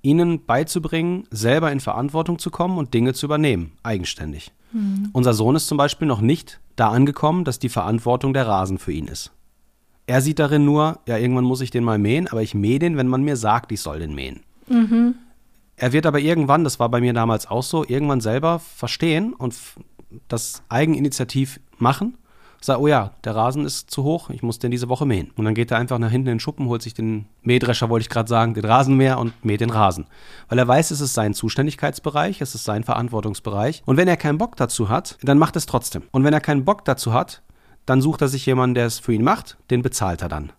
Ihnen 0.00 0.46
beizubringen, 0.46 1.24
selber 1.30 1.70
in 1.70 1.80
Verantwortung 1.80 2.38
zu 2.38 2.50
kommen 2.50 2.78
und 2.78 2.94
Dinge 2.94 3.12
zu 3.12 3.26
übernehmen, 3.26 3.72
eigenständig. 3.82 4.52
Mhm. 4.72 5.10
Unser 5.12 5.34
Sohn 5.34 5.54
ist 5.54 5.66
zum 5.66 5.76
Beispiel 5.76 6.08
noch 6.08 6.22
nicht 6.22 6.60
da 6.76 6.88
angekommen, 6.88 7.44
dass 7.44 7.58
die 7.58 7.68
Verantwortung 7.68 8.32
der 8.32 8.46
Rasen 8.46 8.78
für 8.78 8.92
ihn 8.92 9.06
ist. 9.06 9.32
Er 10.06 10.22
sieht 10.22 10.38
darin 10.38 10.64
nur, 10.64 11.00
ja, 11.06 11.18
irgendwann 11.18 11.44
muss 11.44 11.60
ich 11.60 11.70
den 11.70 11.84
mal 11.84 11.98
mähen, 11.98 12.26
aber 12.28 12.42
ich 12.42 12.54
mähe 12.54 12.78
den, 12.78 12.96
wenn 12.96 13.08
man 13.08 13.22
mir 13.22 13.36
sagt, 13.36 13.70
ich 13.70 13.82
soll 13.82 13.98
den 13.98 14.14
mähen. 14.14 14.40
Mhm. 14.66 15.14
Er 15.76 15.92
wird 15.92 16.06
aber 16.06 16.20
irgendwann, 16.20 16.64
das 16.64 16.80
war 16.80 16.88
bei 16.88 17.02
mir 17.02 17.12
damals 17.12 17.46
auch 17.46 17.62
so, 17.62 17.84
irgendwann 17.86 18.22
selber 18.22 18.60
verstehen 18.60 19.34
und 19.34 19.54
das 20.26 20.62
Eigeninitiativ 20.70 21.60
machen. 21.76 22.16
Sagt, 22.60 22.80
oh 22.80 22.88
ja, 22.88 23.12
der 23.22 23.36
Rasen 23.36 23.64
ist 23.64 23.90
zu 23.90 24.02
hoch, 24.02 24.30
ich 24.30 24.42
muss 24.42 24.58
den 24.58 24.70
diese 24.70 24.88
Woche 24.88 25.06
mähen. 25.06 25.30
Und 25.36 25.44
dann 25.44 25.54
geht 25.54 25.70
er 25.70 25.78
einfach 25.78 25.98
nach 25.98 26.10
hinten 26.10 26.28
in 26.28 26.34
den 26.34 26.40
Schuppen, 26.40 26.66
holt 26.66 26.82
sich 26.82 26.92
den 26.92 27.26
Mähdrescher, 27.42 27.88
wollte 27.88 28.02
ich 28.02 28.08
gerade 28.08 28.28
sagen, 28.28 28.54
den 28.54 28.64
Rasenmäher 28.64 29.18
und 29.18 29.44
mäht 29.44 29.60
den 29.60 29.70
Rasen. 29.70 30.06
Weil 30.48 30.58
er 30.58 30.66
weiß, 30.66 30.90
es 30.90 31.00
ist 31.00 31.14
sein 31.14 31.34
Zuständigkeitsbereich, 31.34 32.40
es 32.40 32.54
ist 32.54 32.64
sein 32.64 32.82
Verantwortungsbereich. 32.82 33.82
Und 33.86 33.96
wenn 33.96 34.08
er 34.08 34.16
keinen 34.16 34.38
Bock 34.38 34.56
dazu 34.56 34.88
hat, 34.88 35.18
dann 35.22 35.38
macht 35.38 35.54
es 35.56 35.66
trotzdem. 35.66 36.02
Und 36.10 36.24
wenn 36.24 36.34
er 36.34 36.40
keinen 36.40 36.64
Bock 36.64 36.84
dazu 36.84 37.12
hat, 37.12 37.42
dann 37.86 38.02
sucht 38.02 38.22
er 38.22 38.28
sich 38.28 38.44
jemanden, 38.44 38.74
der 38.74 38.86
es 38.86 38.98
für 38.98 39.14
ihn 39.14 39.24
macht, 39.24 39.56
den 39.70 39.82
bezahlt 39.82 40.22
er 40.22 40.28
dann. 40.28 40.52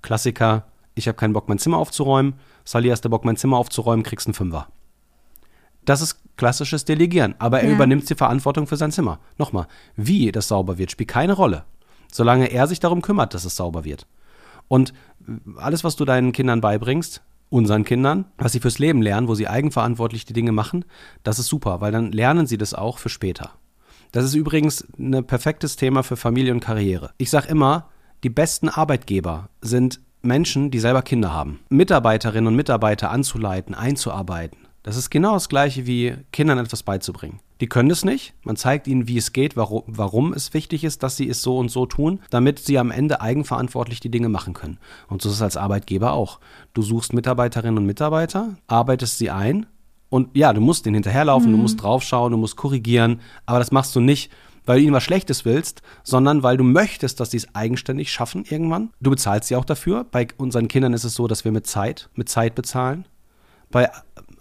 Klassiker, 0.00 0.64
ich 0.94 1.08
habe 1.08 1.16
keinen 1.16 1.32
Bock, 1.32 1.48
mein 1.48 1.58
Zimmer 1.58 1.78
aufzuräumen. 1.78 2.34
Sally, 2.64 2.88
hast 2.88 3.04
du 3.04 3.10
Bock, 3.10 3.24
mein 3.24 3.36
Zimmer 3.36 3.56
aufzuräumen, 3.56 4.04
kriegst 4.04 4.26
einen 4.26 4.34
Fünfer. 4.34 4.68
Das 5.84 6.00
ist 6.00 6.21
klassisches 6.36 6.84
Delegieren, 6.84 7.34
aber 7.38 7.60
er 7.60 7.68
ja. 7.68 7.74
übernimmt 7.74 8.08
die 8.08 8.14
Verantwortung 8.14 8.66
für 8.66 8.76
sein 8.76 8.92
Zimmer. 8.92 9.18
Nochmal, 9.38 9.66
wie 9.96 10.32
das 10.32 10.48
sauber 10.48 10.78
wird, 10.78 10.90
spielt 10.90 11.10
keine 11.10 11.34
Rolle, 11.34 11.64
solange 12.10 12.46
er 12.50 12.66
sich 12.66 12.80
darum 12.80 13.02
kümmert, 13.02 13.34
dass 13.34 13.44
es 13.44 13.56
sauber 13.56 13.84
wird. 13.84 14.06
Und 14.68 14.92
alles, 15.56 15.84
was 15.84 15.96
du 15.96 16.04
deinen 16.04 16.32
Kindern 16.32 16.60
beibringst, 16.60 17.22
unseren 17.50 17.84
Kindern, 17.84 18.24
was 18.38 18.52
sie 18.52 18.60
fürs 18.60 18.78
Leben 18.78 19.02
lernen, 19.02 19.28
wo 19.28 19.34
sie 19.34 19.46
eigenverantwortlich 19.46 20.24
die 20.24 20.32
Dinge 20.32 20.52
machen, 20.52 20.84
das 21.22 21.38
ist 21.38 21.48
super, 21.48 21.80
weil 21.80 21.92
dann 21.92 22.10
lernen 22.10 22.46
sie 22.46 22.56
das 22.56 22.72
auch 22.72 22.98
für 22.98 23.10
später. 23.10 23.50
Das 24.10 24.24
ist 24.24 24.34
übrigens 24.34 24.86
ein 24.98 25.26
perfektes 25.26 25.76
Thema 25.76 26.02
für 26.02 26.16
Familie 26.16 26.52
und 26.52 26.60
Karriere. 26.60 27.10
Ich 27.18 27.30
sage 27.30 27.48
immer, 27.48 27.88
die 28.24 28.30
besten 28.30 28.68
Arbeitgeber 28.68 29.48
sind 29.60 30.00
Menschen, 30.22 30.70
die 30.70 30.78
selber 30.78 31.02
Kinder 31.02 31.32
haben. 31.32 31.60
Mitarbeiterinnen 31.68 32.46
und 32.46 32.56
Mitarbeiter 32.56 33.10
anzuleiten, 33.10 33.74
einzuarbeiten. 33.74 34.61
Das 34.82 34.96
ist 34.96 35.10
genau 35.10 35.34
das 35.34 35.48
gleiche 35.48 35.86
wie 35.86 36.14
Kindern 36.32 36.58
etwas 36.58 36.82
beizubringen. 36.82 37.40
Die 37.60 37.68
können 37.68 37.90
es 37.90 38.04
nicht. 38.04 38.34
Man 38.42 38.56
zeigt 38.56 38.88
ihnen, 38.88 39.06
wie 39.06 39.16
es 39.16 39.32
geht, 39.32 39.56
warum, 39.56 39.84
warum 39.86 40.32
es 40.32 40.52
wichtig 40.52 40.82
ist, 40.82 41.04
dass 41.04 41.16
sie 41.16 41.28
es 41.28 41.42
so 41.42 41.58
und 41.58 41.68
so 41.68 41.86
tun, 41.86 42.20
damit 42.30 42.58
sie 42.58 42.78
am 42.78 42.90
Ende 42.90 43.20
eigenverantwortlich 43.20 44.00
die 44.00 44.10
Dinge 44.10 44.28
machen 44.28 44.52
können. 44.52 44.78
Und 45.06 45.22
so 45.22 45.28
ist 45.28 45.36
es 45.36 45.42
als 45.42 45.56
Arbeitgeber 45.56 46.12
auch. 46.12 46.40
Du 46.74 46.82
suchst 46.82 47.12
Mitarbeiterinnen 47.12 47.78
und 47.78 47.86
Mitarbeiter, 47.86 48.56
arbeitest 48.66 49.18
sie 49.18 49.30
ein 49.30 49.66
und 50.08 50.36
ja, 50.36 50.52
du 50.52 50.60
musst 50.60 50.84
den 50.86 50.94
hinterherlaufen, 50.94 51.50
mhm. 51.50 51.56
du 51.56 51.62
musst 51.62 51.80
draufschauen, 51.80 52.32
du 52.32 52.36
musst 52.36 52.56
korrigieren, 52.56 53.20
aber 53.46 53.60
das 53.60 53.70
machst 53.70 53.94
du 53.94 54.00
nicht, 54.00 54.32
weil 54.66 54.78
du 54.78 54.84
ihnen 54.84 54.94
was 54.94 55.04
Schlechtes 55.04 55.44
willst, 55.44 55.82
sondern 56.02 56.42
weil 56.42 56.56
du 56.56 56.64
möchtest, 56.64 57.20
dass 57.20 57.30
sie 57.30 57.36
es 57.36 57.54
eigenständig 57.54 58.12
schaffen 58.12 58.44
irgendwann. 58.48 58.90
Du 59.00 59.10
bezahlst 59.10 59.48
sie 59.48 59.56
auch 59.56 59.64
dafür. 59.64 60.04
Bei 60.10 60.26
unseren 60.36 60.68
Kindern 60.68 60.92
ist 60.92 61.04
es 61.04 61.14
so, 61.14 61.28
dass 61.28 61.44
wir 61.44 61.52
mit 61.52 61.66
Zeit, 61.66 62.10
mit 62.14 62.28
Zeit 62.28 62.54
bezahlen. 62.54 63.06
Bei 63.70 63.90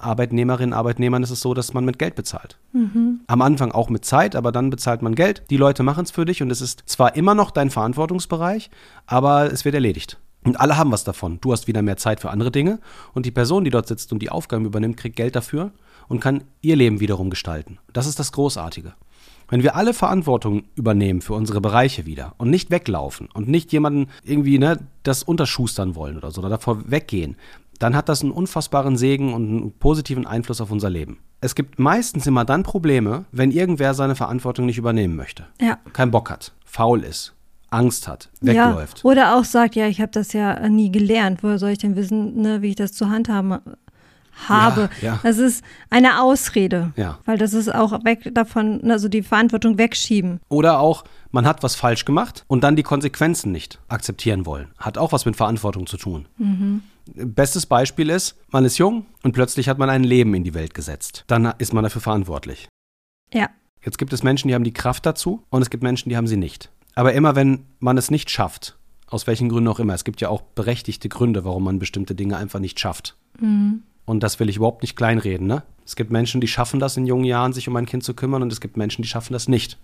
Arbeitnehmerinnen, 0.04 0.74
Arbeitnehmern 0.74 1.24
ist 1.24 1.30
es 1.32 1.42
so, 1.42 1.54
dass 1.54 1.74
man 1.74 1.86
mit 1.86 2.00
Geld 2.00 2.16
bezahlt. 2.16 2.58
Mhm. 2.74 3.22
Am 3.28 3.42
Anfang 3.42 3.72
auch 3.72 3.90
mit 3.90 4.06
Zeit, 4.06 4.36
aber 4.36 4.52
dann 4.52 4.70
bezahlt 4.70 5.02
man 5.02 5.16
Geld. 5.16 5.44
Die 5.50 5.58
Leute 5.58 5.84
machen 5.84 6.04
es 6.04 6.12
für 6.12 6.26
dich 6.26 6.42
und 6.42 6.52
es 6.52 6.62
ist 6.62 6.84
zwar 6.86 7.16
immer 7.16 7.36
noch 7.36 7.52
dein 7.52 7.70
Verantwortungsbereich, 7.70 8.70
aber 9.06 9.52
es 9.52 9.66
wird 9.66 9.76
erledigt. 9.76 10.18
Und 10.44 10.60
alle 10.60 10.78
haben 10.78 10.92
was 10.92 11.04
davon. 11.04 11.40
Du 11.42 11.52
hast 11.52 11.68
wieder 11.68 11.82
mehr 11.82 11.98
Zeit 11.98 12.20
für 12.20 12.32
andere 12.32 12.52
Dinge 12.52 12.80
und 13.14 13.26
die 13.26 13.32
Person, 13.32 13.64
die 13.64 13.70
dort 13.70 13.88
sitzt 13.88 14.12
und 14.12 14.20
die 14.20 14.32
Aufgaben 14.32 14.66
übernimmt, 14.66 14.98
kriegt 14.98 15.16
Geld 15.16 15.36
dafür 15.36 15.72
und 16.08 16.20
kann 16.20 16.44
ihr 16.62 16.76
Leben 16.76 17.00
wiederum 17.00 17.30
gestalten. 17.30 17.78
Das 17.94 18.08
ist 18.08 18.20
das 18.20 18.32
Großartige. 18.32 18.94
Wenn 19.52 19.64
wir 19.64 19.76
alle 19.76 19.94
Verantwortung 19.94 20.64
übernehmen 20.76 21.20
für 21.20 21.34
unsere 21.34 21.60
Bereiche 21.60 22.06
wieder 22.06 22.36
und 22.38 22.50
nicht 22.50 22.72
weglaufen 22.72 23.28
und 23.34 23.50
nicht 23.50 23.74
jemanden 23.74 24.08
irgendwie 24.24 24.58
ne, 24.58 24.80
das 25.04 25.24
unterschustern 25.24 25.94
wollen 25.94 26.16
oder 26.16 26.32
so 26.32 26.40
oder 26.40 26.50
davor 26.50 26.90
weggehen, 26.90 27.36
dann 27.82 27.96
hat 27.96 28.10
das 28.10 28.22
einen 28.22 28.32
unfassbaren 28.32 28.96
Segen 28.96 29.34
und 29.34 29.50
einen 29.50 29.72
positiven 29.72 30.28
Einfluss 30.28 30.62
auf 30.62 30.72
unser 30.72 30.90
Leben. 30.90 31.20
Es 31.42 31.56
gibt 31.56 31.80
meistens 31.80 32.28
immer 32.28 32.46
dann 32.46 32.62
Probleme, 32.62 33.26
wenn 33.32 33.50
irgendwer 33.50 33.96
seine 33.96 34.16
Verantwortung 34.16 34.68
nicht 34.68 34.78
übernehmen 34.78 35.16
möchte. 35.16 35.48
Ja. 35.60 35.80
Kein 35.92 36.12
Bock 36.12 36.30
hat, 36.30 36.54
faul 36.64 37.04
ist, 37.04 37.34
Angst 37.72 38.08
hat, 38.08 38.30
wegläuft. 38.42 39.00
Ja, 39.00 39.04
oder 39.10 39.36
auch 39.36 39.46
sagt, 39.46 39.76
ja, 39.76 39.88
ich 39.88 40.00
habe 40.00 40.12
das 40.12 40.34
ja 40.34 40.70
nie 40.70 40.92
gelernt. 40.92 41.42
Woher 41.42 41.58
soll 41.58 41.72
ich 41.72 41.80
denn 41.80 41.96
wissen, 41.96 42.40
ne, 42.40 42.62
wie 42.62 42.70
ich 42.70 42.76
das 42.76 42.94
zu 42.94 43.10
handhaben 43.10 43.58
habe? 44.48 44.90
Ja, 45.02 45.14
ja. 45.14 45.20
Das 45.24 45.40
ist 45.40 45.64
eine 45.90 46.22
Ausrede. 46.22 46.92
Ja. 46.96 47.18
Weil 47.26 47.40
das 47.40 47.54
ist 47.54 47.74
auch 47.74 48.04
weg 48.04 48.30
davon, 48.36 48.92
also 48.92 49.10
die 49.10 49.24
Verantwortung 49.24 49.80
wegschieben. 49.80 50.40
Oder 50.50 50.80
auch, 50.80 51.04
man 51.32 51.48
hat 51.48 51.64
was 51.64 51.74
falsch 51.74 52.06
gemacht 52.06 52.46
und 52.48 52.64
dann 52.64 52.76
die 52.76 52.84
Konsequenzen 52.84 53.52
nicht 53.52 53.80
akzeptieren 53.88 54.46
wollen. 54.46 54.68
Hat 54.78 55.00
auch 55.00 55.12
was 55.12 55.26
mit 55.26 55.36
Verantwortung 55.36 55.88
zu 55.88 55.98
tun. 55.98 56.28
Mhm. 56.38 56.84
Bestes 57.06 57.66
Beispiel 57.66 58.10
ist, 58.10 58.36
man 58.50 58.66
ist 58.66 58.78
jung 58.78 59.06
und 59.24 59.34
plötzlich 59.34 59.70
hat 59.70 59.78
man 59.78 59.90
ein 59.90 60.04
Leben 60.04 60.34
in 60.34 60.44
die 60.44 60.54
Welt 60.54 60.74
gesetzt. 60.74 61.24
Dann 61.28 61.54
ist 61.58 61.74
man 61.74 61.84
dafür 61.84 62.02
verantwortlich. 62.02 62.68
Ja. 63.34 63.50
Jetzt 63.84 63.98
gibt 63.98 64.14
es 64.14 64.24
Menschen, 64.24 64.48
die 64.48 64.54
haben 64.54 64.64
die 64.64 64.74
Kraft 64.74 65.06
dazu 65.06 65.44
und 65.50 65.62
es 65.62 65.70
gibt 65.70 65.84
Menschen, 65.84 66.10
die 66.10 66.18
haben 66.18 66.28
sie 66.28 66.38
nicht. 66.38 66.70
Aber 66.94 67.14
immer 67.14 67.36
wenn 67.36 67.66
man 67.80 67.98
es 67.98 68.12
nicht 68.12 68.30
schafft, 68.30 68.78
aus 69.08 69.28
welchen 69.28 69.50
Gründen 69.50 69.70
auch 69.70 69.80
immer, 69.80 69.94
es 69.94 70.04
gibt 70.04 70.22
ja 70.22 70.30
auch 70.30 70.42
berechtigte 70.42 71.10
Gründe, 71.10 71.44
warum 71.44 71.64
man 71.64 71.80
bestimmte 71.80 72.16
Dinge 72.16 72.38
einfach 72.38 72.60
nicht 72.60 72.80
schafft. 72.80 73.18
Mhm. 73.40 73.84
Und 74.06 74.24
das 74.24 74.40
will 74.40 74.50
ich 74.50 74.58
überhaupt 74.58 74.82
nicht 74.82 74.96
kleinreden. 74.96 75.48
Ne? 75.48 75.64
Es 75.86 75.96
gibt 75.96 76.12
Menschen, 76.12 76.42
die 76.42 76.48
schaffen 76.48 76.80
das 76.80 76.98
in 76.98 77.06
jungen 77.06 77.26
Jahren, 77.26 77.54
sich 77.54 77.68
um 77.68 77.76
ein 77.76 77.86
Kind 77.86 78.04
zu 78.04 78.14
kümmern 78.14 78.42
und 78.42 78.52
es 78.52 78.62
gibt 78.62 78.78
Menschen, 78.78 79.02
die 79.02 79.08
schaffen 79.08 79.34
das 79.34 79.48
nicht. 79.48 79.78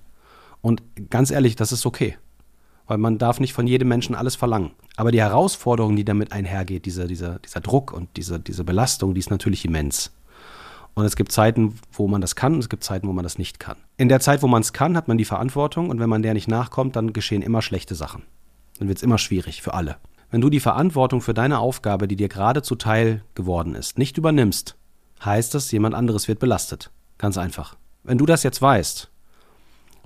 Und 0.62 0.82
ganz 1.10 1.32
ehrlich, 1.32 1.56
das 1.56 1.72
ist 1.72 1.86
okay. 1.86 2.18
Weil 2.88 2.98
man 2.98 3.18
darf 3.18 3.40
nicht 3.40 3.54
von 3.54 3.68
jedem 3.68 3.90
Menschen 3.90 4.16
alles 4.16 4.36
verlangen. 4.36 4.72
Aber 4.96 5.12
die 5.12 5.22
Herausforderung, 5.22 5.96
die 5.96 6.06
damit 6.06 6.32
einhergeht, 6.32 6.86
dieser, 6.86 7.08
dieser, 7.08 7.40
dieser 7.40 7.60
Druck 7.60 7.94
und 7.94 8.10
diese, 8.18 8.40
diese 8.40 8.64
Belastung, 8.64 9.14
die 9.14 9.20
ist 9.20 9.30
natürlich 9.30 9.66
immens. 9.66 10.12
Und 10.96 11.06
es 11.06 11.16
gibt 11.16 11.32
Zeiten, 11.32 11.76
wo 11.92 12.08
man 12.08 12.22
das 12.22 12.36
kann 12.36 12.56
und 12.56 12.60
es 12.60 12.70
gibt 12.70 12.84
Zeiten, 12.84 13.08
wo 13.08 13.14
man 13.14 13.24
das 13.24 13.38
nicht 13.38 13.60
kann. 13.60 13.78
In 13.98 14.10
der 14.10 14.20
Zeit, 14.20 14.42
wo 14.42 14.48
man 14.48 14.64
es 14.64 14.74
kann, 14.74 14.98
hat 14.98 15.08
man 15.08 15.20
die 15.20 15.26
Verantwortung 15.26 15.92
und 15.92 16.00
wenn 16.00 16.10
man 16.10 16.24
der 16.24 16.34
nicht 16.34 16.48
nachkommt, 16.48 16.96
dann 16.96 17.14
geschehen 17.14 17.44
immer 17.44 17.62
schlechte 17.62 17.94
Sachen. 17.94 18.24
Dann 18.80 18.88
wird 18.88 18.98
es 18.98 19.04
immer 19.04 19.20
schwierig 19.20 19.62
für 19.62 19.76
alle. 19.76 19.98
Wenn 20.32 20.42
du 20.42 20.50
die 20.50 20.60
Verantwortung 20.60 21.22
für 21.22 21.36
deine 21.36 21.60
Aufgabe, 21.60 22.08
die 22.08 22.16
dir 22.16 22.30
gerade 22.30 22.64
zuteil 22.64 23.24
geworden 23.36 23.76
ist, 23.76 24.00
nicht 24.00 24.18
übernimmst, 24.18 24.76
heißt 25.24 25.54
das, 25.54 25.72
jemand 25.72 25.94
anderes 25.94 26.28
wird 26.28 26.40
belastet. 26.40 26.90
Ganz 27.18 27.38
einfach. 27.38 27.76
Wenn 28.04 28.18
du 28.18 28.26
das 28.26 28.44
jetzt 28.44 28.62
weißt, 28.62 29.10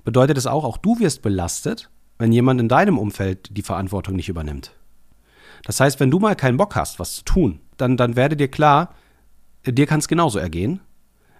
bedeutet 0.04 0.36
es 0.36 0.46
auch, 0.46 0.64
auch 0.64 0.76
du 0.76 0.98
wirst 0.98 1.22
belastet, 1.22 1.88
wenn 2.18 2.32
jemand 2.32 2.60
in 2.60 2.68
deinem 2.68 2.98
Umfeld 2.98 3.56
die 3.56 3.62
Verantwortung 3.62 4.16
nicht 4.16 4.28
übernimmt. 4.28 4.74
Das 5.64 5.80
heißt, 5.80 6.00
wenn 6.00 6.10
du 6.10 6.18
mal 6.18 6.36
keinen 6.36 6.56
Bock 6.56 6.74
hast, 6.76 6.98
was 6.98 7.16
zu 7.16 7.24
tun, 7.24 7.60
dann, 7.76 7.96
dann 7.96 8.16
werde 8.16 8.36
dir 8.36 8.48
klar, 8.48 8.94
dir 9.64 9.86
kann 9.86 10.00
es 10.00 10.08
genauso 10.08 10.38
ergehen, 10.38 10.80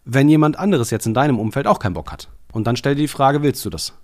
wenn 0.05 0.29
jemand 0.29 0.59
anderes 0.59 0.91
jetzt 0.91 1.07
in 1.07 1.15
deinem 1.15 1.39
Umfeld 1.39 1.67
auch 1.67 1.79
keinen 1.79 1.95
Bock 1.95 2.13
hat. 2.13 2.29
Und 2.53 2.67
dann 2.67 2.77
stell 2.77 2.95
dir 2.95 3.03
die 3.03 3.09
Frage, 3.09 3.43
willst 3.43 3.65
du 3.65 3.71
das? 3.71 3.95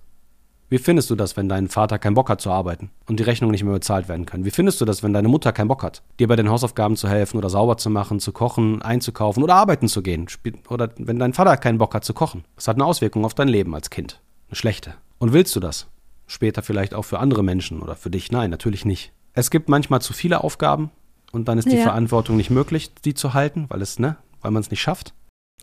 Wie 0.71 0.77
findest 0.77 1.09
du 1.09 1.15
das, 1.15 1.35
wenn 1.35 1.49
dein 1.49 1.67
Vater 1.67 1.97
keinen 1.97 2.13
Bock 2.13 2.29
hat 2.29 2.41
zu 2.41 2.51
arbeiten 2.51 2.91
und 3.07 3.19
die 3.19 3.23
Rechnungen 3.23 3.53
nicht 3.53 3.63
mehr 3.63 3.73
bezahlt 3.73 4.07
werden 4.07 4.27
können? 4.27 4.45
Wie 4.45 4.51
findest 4.51 4.79
du 4.79 4.85
das, 4.85 5.01
wenn 5.01 5.13
deine 5.13 5.27
Mutter 5.27 5.51
keinen 5.51 5.67
Bock 5.67 5.81
hat, 5.81 6.03
dir 6.19 6.27
bei 6.27 6.35
den 6.35 6.47
Hausaufgaben 6.47 6.95
zu 6.95 7.09
helfen 7.09 7.37
oder 7.37 7.49
sauber 7.49 7.77
zu 7.77 7.89
machen, 7.89 8.19
zu 8.19 8.31
kochen, 8.31 8.79
einzukaufen 8.83 9.41
oder 9.41 9.55
arbeiten 9.55 9.87
zu 9.87 10.03
gehen? 10.03 10.27
Oder 10.69 10.89
wenn 10.97 11.17
dein 11.17 11.33
Vater 11.33 11.57
keinen 11.57 11.79
Bock 11.79 11.95
hat 11.95 12.05
zu 12.05 12.13
kochen? 12.13 12.43
Das 12.55 12.67
hat 12.67 12.75
eine 12.75 12.85
Auswirkung 12.85 13.25
auf 13.25 13.33
dein 13.33 13.47
Leben 13.47 13.73
als 13.73 13.89
Kind. 13.89 14.21
Eine 14.47 14.57
schlechte. 14.57 14.93
Und 15.17 15.33
willst 15.33 15.55
du 15.55 15.59
das? 15.59 15.87
Später 16.29 16.61
vielleicht 16.61 16.93
auch 16.93 17.05
für 17.05 17.17
andere 17.17 17.43
Menschen 17.43 17.81
oder 17.81 17.95
für 17.95 18.11
dich? 18.11 18.31
Nein, 18.31 18.51
natürlich 18.51 18.85
nicht. 18.85 19.11
Es 19.33 19.49
gibt 19.49 19.67
manchmal 19.67 19.99
zu 19.99 20.13
viele 20.13 20.43
Aufgaben 20.43 20.91
und 21.31 21.47
dann 21.47 21.57
ist 21.57 21.71
die 21.71 21.77
ja. 21.77 21.81
Verantwortung 21.81 22.37
nicht 22.37 22.51
möglich, 22.51 22.93
die 23.03 23.15
zu 23.15 23.33
halten, 23.33 23.65
weil 23.69 23.81
es, 23.81 23.97
ne, 23.97 24.15
weil 24.41 24.51
man 24.51 24.61
es 24.61 24.69
nicht 24.69 24.79
schafft. 24.79 25.15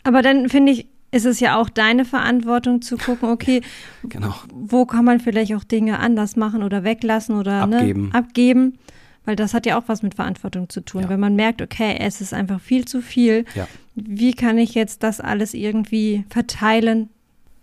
Aber 0.03 0.23
dann 0.23 0.49
finde 0.49 0.73
ich, 0.73 0.89
ist 1.13 1.25
es 1.25 1.39
ja 1.39 1.57
auch 1.57 1.69
deine 1.69 2.05
Verantwortung 2.05 2.83
zu 2.83 2.97
gucken, 2.97 3.29
okay, 3.29 3.63
genau. 4.09 4.35
wo 4.53 4.87
kann 4.87 5.05
man 5.05 5.21
vielleicht 5.21 5.55
auch 5.55 5.63
Dinge 5.63 6.01
anders 6.01 6.35
machen 6.35 6.65
oder 6.65 6.83
weglassen 6.83 7.39
oder 7.39 7.65
ne, 7.65 7.77
abgeben. 7.77 8.09
Ne, 8.09 8.15
abgeben. 8.15 8.79
Weil 9.25 9.37
das 9.37 9.55
hat 9.55 9.67
ja 9.67 9.79
auch 9.79 9.85
was 9.87 10.03
mit 10.03 10.17
Verantwortung 10.17 10.69
zu 10.69 10.81
tun. 10.81 11.03
Ja. 11.03 11.09
Wenn 11.09 11.21
man 11.21 11.37
merkt, 11.37 11.63
okay, 11.63 11.97
es 12.01 12.21
ist 12.21 12.35
einfach 12.35 12.61
viel 12.61 12.87
zu 12.87 13.01
viel, 13.03 13.45
ja. 13.55 13.69
wie 13.95 14.33
kann 14.33 14.59
ich 14.59 14.75
jetzt 14.75 15.05
das 15.05 15.21
alles 15.21 15.55
irgendwie 15.55 16.25
verteilen, 16.29 17.09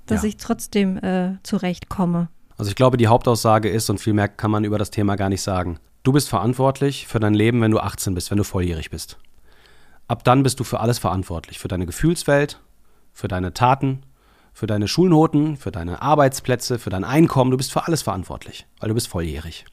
dass 0.05 0.23
ich 0.23 0.37
trotzdem 0.37 0.97
äh, 0.97 1.37
zurechtkomme? 1.43 2.29
Also 2.63 2.71
ich 2.71 2.77
glaube, 2.77 2.95
die 2.95 3.07
Hauptaussage 3.07 3.67
ist, 3.67 3.89
und 3.89 3.97
viel 3.97 4.13
mehr 4.13 4.29
kann 4.29 4.49
man 4.49 4.63
über 4.63 4.77
das 4.77 4.89
Thema 4.89 5.17
gar 5.17 5.27
nicht 5.27 5.41
sagen, 5.41 5.79
du 6.03 6.13
bist 6.13 6.29
verantwortlich 6.29 7.07
für 7.07 7.19
dein 7.19 7.33
Leben, 7.33 7.59
wenn 7.59 7.71
du 7.71 7.79
18 7.81 8.13
bist, 8.13 8.31
wenn 8.31 8.37
du 8.37 8.45
volljährig 8.45 8.89
bist. 8.89 9.17
Ab 10.07 10.23
dann 10.23 10.43
bist 10.43 10.61
du 10.61 10.63
für 10.63 10.79
alles 10.79 10.97
verantwortlich, 10.97 11.59
für 11.59 11.67
deine 11.67 11.85
Gefühlswelt, 11.85 12.61
für 13.11 13.27
deine 13.27 13.53
Taten, 13.53 14.03
für 14.53 14.65
deine 14.65 14.87
Schulnoten, 14.87 15.57
für 15.57 15.71
deine 15.71 16.01
Arbeitsplätze, 16.01 16.79
für 16.79 16.89
dein 16.89 17.03
Einkommen. 17.03 17.51
Du 17.51 17.57
bist 17.57 17.73
für 17.73 17.85
alles 17.85 18.01
verantwortlich, 18.01 18.65
weil 18.79 18.87
du 18.87 18.95
bist 18.95 19.09
volljährig. 19.09 19.65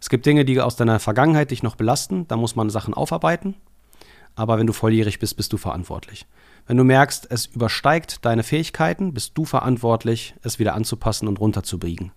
Es 0.00 0.08
gibt 0.08 0.24
Dinge, 0.24 0.44
die 0.44 0.60
aus 0.60 0.76
deiner 0.76 1.00
Vergangenheit 1.00 1.50
dich 1.50 1.64
noch 1.64 1.74
belasten, 1.74 2.28
da 2.28 2.36
muss 2.36 2.54
man 2.54 2.70
Sachen 2.70 2.94
aufarbeiten. 2.94 3.56
Aber 4.36 4.56
wenn 4.56 4.68
du 4.68 4.72
volljährig 4.72 5.18
bist, 5.18 5.36
bist 5.36 5.52
du 5.52 5.56
verantwortlich. 5.56 6.26
Wenn 6.68 6.76
du 6.76 6.84
merkst, 6.84 7.26
es 7.28 7.46
übersteigt 7.46 8.24
deine 8.24 8.44
Fähigkeiten, 8.44 9.14
bist 9.14 9.36
du 9.36 9.44
verantwortlich, 9.44 10.36
es 10.44 10.60
wieder 10.60 10.74
anzupassen 10.74 11.26
und 11.26 11.40
runterzubiegen. 11.40 12.12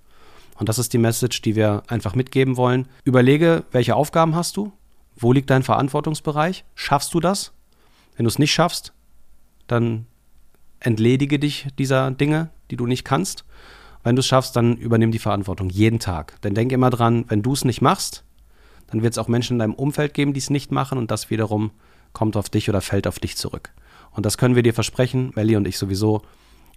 Und 0.57 0.69
das 0.69 0.79
ist 0.79 0.93
die 0.93 0.97
Message, 0.97 1.41
die 1.41 1.55
wir 1.55 1.83
einfach 1.87 2.15
mitgeben 2.15 2.57
wollen. 2.57 2.87
Überlege, 3.03 3.63
welche 3.71 3.95
Aufgaben 3.95 4.35
hast 4.35 4.57
du? 4.57 4.71
Wo 5.15 5.31
liegt 5.31 5.49
dein 5.49 5.63
Verantwortungsbereich? 5.63 6.63
Schaffst 6.75 7.13
du 7.13 7.19
das? 7.19 7.53
Wenn 8.15 8.25
du 8.25 8.29
es 8.29 8.39
nicht 8.39 8.53
schaffst, 8.53 8.93
dann 9.67 10.05
entledige 10.79 11.39
dich 11.39 11.67
dieser 11.77 12.11
Dinge, 12.11 12.49
die 12.69 12.75
du 12.75 12.85
nicht 12.85 13.03
kannst. 13.03 13.45
Wenn 14.03 14.15
du 14.15 14.19
es 14.19 14.27
schaffst, 14.27 14.55
dann 14.55 14.75
übernimm 14.75 15.11
die 15.11 15.19
Verantwortung 15.19 15.69
jeden 15.69 15.99
Tag. 15.99 16.39
Denn 16.41 16.53
denk 16.53 16.71
immer 16.71 16.89
dran, 16.89 17.25
wenn 17.29 17.41
du 17.41 17.53
es 17.53 17.63
nicht 17.63 17.81
machst, 17.81 18.23
dann 18.87 19.01
wird 19.01 19.13
es 19.13 19.17
auch 19.17 19.27
Menschen 19.27 19.53
in 19.53 19.59
deinem 19.59 19.73
Umfeld 19.73 20.13
geben, 20.13 20.33
die 20.33 20.39
es 20.39 20.49
nicht 20.49 20.71
machen 20.71 20.97
und 20.97 21.09
das 21.09 21.29
wiederum 21.29 21.71
kommt 22.11 22.37
auf 22.37 22.49
dich 22.49 22.69
oder 22.69 22.81
fällt 22.81 23.07
auf 23.07 23.17
dich 23.17 23.37
zurück. 23.37 23.71
Und 24.11 24.25
das 24.25 24.37
können 24.37 24.55
wir 24.55 24.61
dir 24.63 24.73
versprechen, 24.73 25.31
Melli 25.35 25.55
und 25.55 25.67
ich 25.67 25.77
sowieso. 25.77 26.21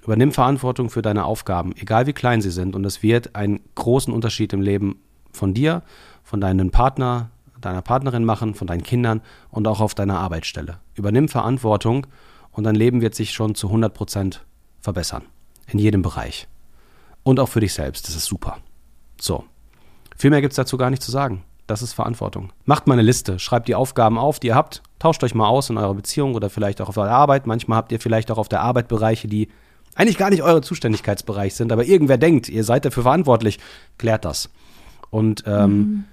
Übernimm 0.07 0.31
Verantwortung 0.31 0.89
für 0.89 1.03
deine 1.03 1.25
Aufgaben, 1.25 1.75
egal 1.77 2.07
wie 2.07 2.13
klein 2.13 2.41
sie 2.41 2.53
sind. 2.53 2.77
Und 2.77 2.85
es 2.85 3.03
wird 3.03 3.35
einen 3.35 3.61
großen 3.75 4.15
Unterschied 4.15 4.53
im 4.53 4.61
Leben 4.61 5.01
von 5.33 5.53
dir, 5.53 5.83
von 6.23 6.41
deinem 6.41 6.71
Partner, 6.71 7.31
deiner 7.61 7.83
Partnerin 7.83 8.25
machen, 8.25 8.55
von 8.55 8.69
deinen 8.69 8.85
Kindern 8.85 9.21
und 9.51 9.67
auch 9.67 9.81
auf 9.81 9.97
deiner 9.97 10.21
Arbeitsstelle. 10.21 10.79
Übernimm 10.95 11.29
Verantwortung 11.29 12.07
und 12.53 12.63
dein 12.63 12.77
Leben 12.77 13.01
wird 13.01 13.17
sich 13.17 13.33
schon 13.33 13.57
zu 13.57 13.67
100 13.67 13.93
Prozent 13.93 14.45
verbessern. 14.81 15.25
In 15.67 15.81
jedem 15.81 16.03
Bereich. 16.03 16.47
Und 17.25 17.41
auch 17.41 17.49
für 17.49 17.59
dich 17.59 17.75
selbst. 17.75 18.07
Das 18.07 18.15
ist 18.15 18.27
super. 18.27 18.59
So. 19.21 19.43
Viel 20.17 20.31
mehr 20.31 20.41
gibt 20.41 20.53
es 20.53 20.57
dazu 20.57 20.77
gar 20.77 20.91
nicht 20.91 21.03
zu 21.03 21.11
sagen. 21.11 21.43
Das 21.67 21.83
ist 21.83 21.95
Verantwortung. 21.95 22.53
Macht 22.65 22.87
mal 22.87 22.93
eine 22.93 23.03
Liste, 23.03 23.41
schreibt 23.41 23.67
die 23.67 23.75
Aufgaben 23.75 24.19
auf, 24.19 24.39
die 24.39 24.47
ihr 24.49 24.55
habt, 24.55 24.85
tauscht 25.01 25.25
euch 25.25 25.35
mal 25.35 25.49
aus 25.49 25.69
in 25.69 25.79
eurer 25.79 25.95
Beziehung 25.95 26.37
oder 26.37 26.49
vielleicht 26.49 26.81
auch 26.81 26.89
auf 26.89 26.97
eurer 26.97 27.11
Arbeit. 27.11 27.49
Manchmal 27.49 27.79
habt 27.79 27.91
ihr 27.91 27.99
vielleicht 27.99 28.31
auch 28.31 28.39
auf 28.39 28.49
der 28.49 28.61
Arbeit 28.61 28.87
Bereiche, 28.87 29.27
die 29.27 29.49
eigentlich 29.97 30.19
gar 30.19 30.31
nicht 30.31 30.43
eure 30.43 30.61
Zuständigkeitsbereich 30.61 31.55
sind, 31.55 31.73
aber 31.73 31.85
irgendwer 31.85 32.19
denkt, 32.19 32.49
ihr 32.49 32.63
seid 32.65 32.85
dafür 32.85 33.03
verantwortlich, 33.03 33.59
klärt 33.99 34.25
das. 34.25 34.51
Und 35.11 35.45
ähm, 35.47 35.71
mhm. 35.71 36.05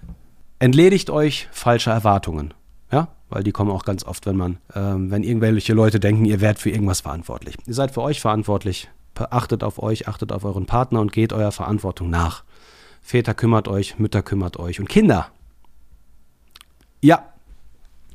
entledigt 0.59 1.09
euch 1.09 1.47
falscher 1.51 1.91
Erwartungen. 1.91 2.53
Ja, 2.91 3.09
weil 3.29 3.43
die 3.43 3.51
kommen 3.51 3.71
auch 3.71 3.85
ganz 3.85 4.03
oft, 4.03 4.25
wenn 4.25 4.37
man, 4.37 4.57
ähm, 4.75 5.11
wenn 5.11 5.23
irgendwelche 5.23 5.73
Leute 5.73 5.99
denken, 5.99 6.25
ihr 6.25 6.41
werdet 6.41 6.59
für 6.59 6.69
irgendwas 6.69 7.01
verantwortlich. 7.01 7.57
Ihr 7.65 7.73
seid 7.73 7.91
für 7.91 8.01
euch 8.01 8.21
verantwortlich. 8.21 8.89
Achtet 9.15 9.63
auf 9.63 9.81
euch, 9.81 10.07
achtet 10.07 10.31
auf 10.31 10.43
euren 10.43 10.65
Partner 10.65 10.99
und 10.99 11.11
geht 11.11 11.33
eurer 11.33 11.51
Verantwortung 11.51 12.09
nach. 12.09 12.43
Väter 13.01 13.33
kümmert 13.33 13.67
euch, 13.67 13.99
Mütter 13.99 14.23
kümmert 14.23 14.57
euch 14.57 14.79
und 14.79 14.89
Kinder. 14.89 15.27
Ja, 17.01 17.25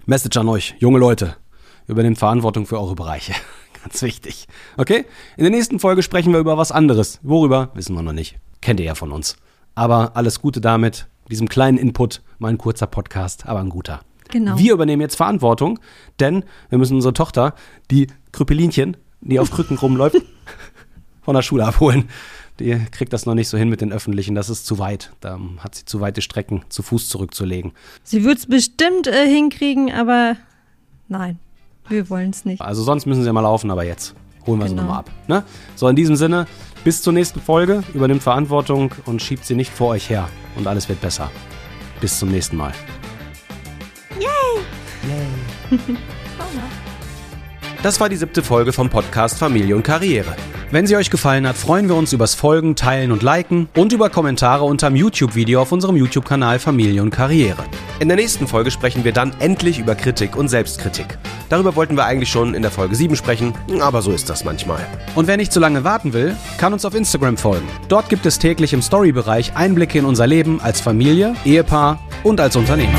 Message 0.07 0.37
an 0.39 0.49
euch, 0.49 0.75
junge 0.79 0.99
Leute. 0.99 1.37
Übernehmt 1.87 2.19
Verantwortung 2.19 2.67
für 2.67 2.81
eure 2.81 2.95
Bereiche. 2.95 3.35
Ganz 3.83 4.03
wichtig. 4.03 4.47
Okay? 4.77 5.05
In 5.37 5.45
der 5.45 5.51
nächsten 5.51 5.79
Folge 5.79 6.03
sprechen 6.03 6.33
wir 6.33 6.41
über 6.41 6.59
was 6.59 6.73
anderes. 6.73 7.21
Worüber? 7.23 7.71
Wissen 7.75 7.95
wir 7.95 8.03
noch 8.03 8.13
nicht. 8.13 8.37
Kennt 8.61 8.81
ihr 8.81 8.87
ja 8.87 8.95
von 8.95 9.13
uns. 9.13 9.37
Aber 9.75 10.17
alles 10.17 10.41
Gute 10.41 10.61
damit. 10.61 11.09
Diesem 11.31 11.49
kleinen 11.49 11.79
Input. 11.79 12.23
Mal 12.39 12.49
ein 12.49 12.59
kurzer 12.59 12.87
Podcast, 12.87 13.47
aber 13.47 13.61
ein 13.61 13.69
guter. 13.69 14.01
Genau. 14.31 14.59
Wir 14.59 14.75
übernehmen 14.75 15.01
jetzt 15.01 15.17
Verantwortung, 15.17 15.79
denn 16.21 16.45
wir 16.69 16.79
müssen 16.79 16.95
unsere 16.95 17.15
Tochter, 17.15 17.55
die 17.91 18.09
Krüppelinchen, 18.33 18.97
die 19.21 19.41
auf 19.41 19.51
Krücken 19.51 19.79
rumläuft, 19.79 20.17
von 21.23 21.35
der 21.35 21.43
Schule 21.43 21.65
abholen. 21.65 22.09
Die 22.61 22.77
kriegt 22.91 23.13
das 23.13 23.25
noch 23.25 23.35
nicht 23.35 23.49
so 23.49 23.57
hin 23.57 23.69
mit 23.69 23.81
den 23.81 23.93
Öffentlichen. 23.93 24.35
Das 24.35 24.51
ist 24.51 24.67
zu 24.67 24.79
weit. 24.79 25.13
Da 25.21 25.39
hat 25.59 25.77
sie 25.77 25.85
zu 25.85 26.01
weite 26.01 26.23
Strecken 26.23 26.65
zu 26.69 26.83
Fuß 26.83 27.09
zurückzulegen. 27.09 27.73
Sie 28.03 28.25
wird 28.25 28.39
es 28.39 28.47
bestimmt 28.47 29.07
äh, 29.07 29.27
hinkriegen, 29.27 29.93
aber 29.93 30.37
nein, 31.07 31.39
wir 31.89 32.11
wollen 32.11 32.31
es 32.31 32.45
nicht. 32.45 32.61
Also 32.63 32.83
sonst 32.83 33.07
müssen 33.07 33.23
sie 33.23 33.27
ja 33.27 33.33
mal 33.33 33.41
laufen, 33.41 33.71
aber 33.71 33.85
jetzt 33.85 34.15
holen 34.47 34.61
wir 34.61 34.67
genau. 34.67 34.83
sie 34.83 34.87
nochmal 34.87 34.99
ab. 35.01 35.11
Ne? 35.27 35.45
So, 35.75 35.89
in 35.89 35.97
diesem 35.97 36.17
Sinne, 36.17 36.47
bis 36.85 37.03
zur 37.03 37.13
nächsten 37.13 37.41
Folge. 37.41 37.83
Übernimmt 37.95 38.23
Verantwortung 38.23 38.95
und 39.07 39.23
schiebt 39.23 39.45
sie 39.45 39.55
nicht 39.55 39.73
vor 39.73 39.89
euch 39.89 40.09
her. 40.11 40.29
Und 40.57 40.67
alles 40.67 40.89
wird 40.89 41.01
besser. 41.01 41.31
Bis 42.01 42.19
zum 42.19 42.31
nächsten 42.31 42.57
Mal. 42.57 42.73
Yay! 44.19 45.79
Das 47.83 48.01
war 48.01 48.09
die 48.09 48.17
siebte 48.17 48.43
Folge 48.43 48.73
vom 48.73 48.91
Podcast 48.91 49.39
Familie 49.39 49.77
und 49.77 49.85
Karriere. 49.85 50.35
Wenn 50.73 50.89
sie 50.89 50.97
euch 50.97 51.11
gefallen 51.11 51.47
hat, 51.47 51.57
freuen 51.57 51.89
wir 51.89 51.95
uns 51.95 52.13
übers 52.13 52.35
Folgen, 52.35 52.75
Teilen 52.75 53.13
und 53.13 53.23
Liken 53.23 53.69
und 53.77 53.93
über 53.93 54.11
Kommentare 54.11 54.65
unterm 54.65 54.97
YouTube-Video 54.97 55.63
auf 55.63 55.71
unserem 55.71 55.97
YouTube-Kanal 55.97 56.59
Familie 56.59 57.03
und 57.03 57.11
Karriere. 57.11 57.65
In 58.01 58.09
der 58.09 58.17
nächsten 58.17 58.49
Folge 58.49 58.73
sprechen 58.73 59.05
wir 59.05 59.13
dann 59.13 59.33
endlich 59.39 59.79
über 59.79 59.95
Kritik 59.95 60.35
und 60.35 60.49
Selbstkritik. 60.49 61.19
Darüber 61.51 61.77
wollten 61.77 61.97
wir 61.97 62.05
eigentlich 62.05 62.31
schon 62.31 62.55
in 62.55 62.63
der 62.63 62.73
Folge 62.73 62.97
7 62.97 63.15
sprechen, 63.15 63.55
aber 63.81 64.03
so 64.03 64.11
ist 64.11 64.29
das 64.29 64.45
manchmal. 64.45 64.85
Und 65.15 65.29
wer 65.29 65.37
nicht 65.37 65.53
zu 65.53 65.61
lange 65.61 65.85
warten 65.85 66.13
will, 66.13 66.37
kann 66.59 66.73
uns 66.73 66.85
auf 66.85 66.97
Instagram 66.97 67.37
folgen. 67.37 67.69
Dort 67.87 68.09
gibt 68.09 68.27
es 68.27 68.41
täglich 68.41 68.73
im 68.73 68.83
Story-Bereich 68.83 69.55
Einblicke 69.55 70.01
in 70.01 70.05
unser 70.05 70.27
Leben 70.27 70.61
als 70.61 70.81
Familie, 70.81 71.37
Ehepaar 71.45 72.01
und 72.25 72.41
als 72.41 72.57
Unternehmer. 72.57 72.99